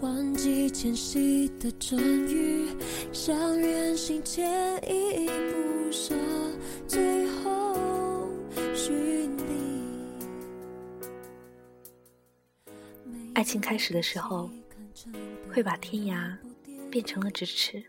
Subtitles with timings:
[0.00, 2.68] 忘记前夕的阵雨，
[3.12, 6.14] 像远行前依依不舍，
[6.88, 8.26] 最后
[8.74, 9.84] 寻你。
[13.34, 14.48] 爱情开始的时候，
[15.52, 16.34] 会把天涯
[16.90, 17.82] 变成了咫尺；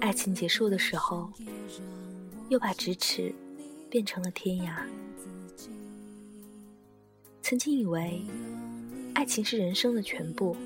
[0.00, 1.30] 爱情结束的时候，
[2.48, 3.32] 又把咫尺
[3.88, 4.82] 变成了天涯。
[7.42, 8.20] 曾经以为
[9.18, 10.56] 爱情是人生的全部，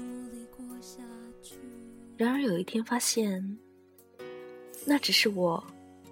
[2.19, 3.57] 然而有一天发现，
[4.85, 5.65] 那只是我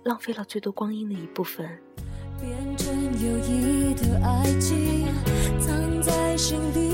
[0.04, 1.68] 浪费了最多光阴的一部分。
[2.40, 5.04] 变成友谊的爱情，
[5.60, 6.89] 藏在心底，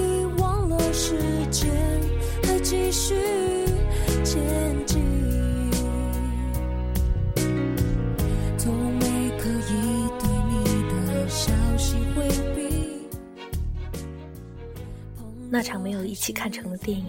[15.48, 17.06] 那场没有一起看成的电影，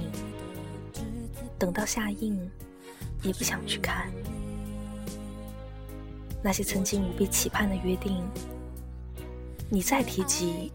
[1.57, 2.39] 等到下映，
[3.23, 4.11] 也不想去看。
[6.43, 8.23] 那些曾经无比期盼的约定，
[9.69, 10.71] 你再提及，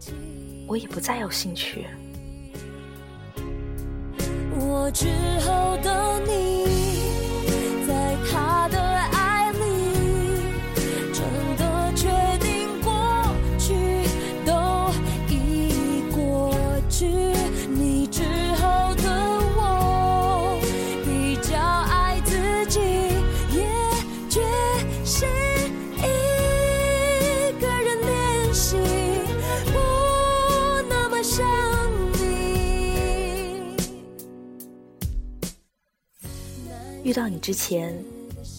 [0.67, 1.87] 我也不再有兴趣。
[4.59, 5.07] 我之
[5.39, 6.62] 后的你，
[37.03, 37.93] 遇到你之前，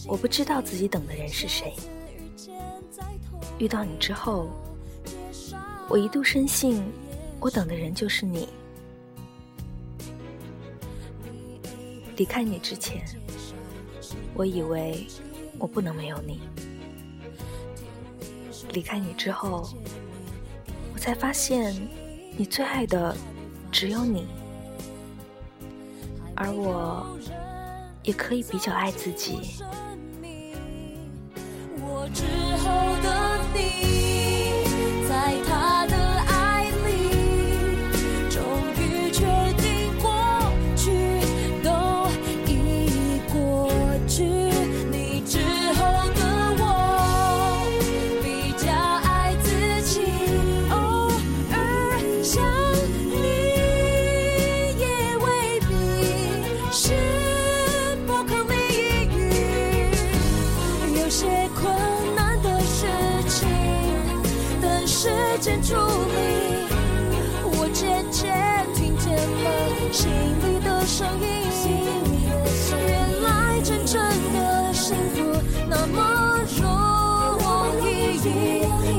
[0.07, 1.73] 我不知道自己等的人是谁；
[3.57, 4.47] 遇到你之后，
[5.89, 6.83] 我一度深信
[7.39, 8.47] 我等的人就是你。
[12.17, 13.03] 离开你之前，
[14.35, 15.07] 我以为
[15.57, 16.35] 我不能没有你；
[18.71, 19.67] 离开你之后，
[20.93, 21.75] 我才发现
[22.37, 23.17] 你最爱的
[23.71, 24.27] 只有你，
[26.35, 27.17] 而我
[28.05, 29.39] 也可以比较爱自己。
[31.77, 32.23] 我之
[32.57, 34.64] 后的你，
[63.35, 63.49] 情，
[64.61, 65.09] 等时
[65.41, 65.77] 间处理。
[67.57, 68.31] 我渐渐
[68.73, 69.45] 听见了
[69.91, 70.07] 心
[70.39, 71.25] 里的声音，
[72.87, 72.89] 原
[73.23, 74.01] 来真正
[74.33, 75.19] 的幸福
[75.67, 76.63] 那么容
[77.83, 78.23] 易，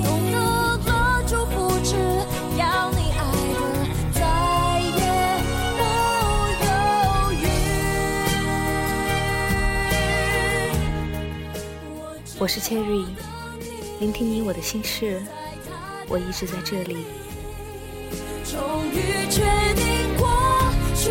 [0.04, 0.36] 懂得
[0.84, 0.88] 了
[1.26, 1.96] 祝福，只
[2.58, 3.18] 要你爱
[3.54, 3.56] 的
[4.12, 4.20] 再
[4.98, 5.00] 也
[5.78, 5.80] 不
[6.60, 6.68] 犹
[7.32, 7.44] 豫。
[12.38, 13.06] 我是 Cherry，
[13.98, 15.22] 聆听你我的心事，
[16.06, 17.06] 我一直在这里。
[18.44, 18.60] 终
[18.92, 19.42] 于确
[19.74, 20.28] 定过
[20.94, 21.10] 去